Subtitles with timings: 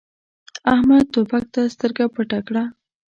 [0.73, 2.63] احمد توپک ته سترګه پټه کړه.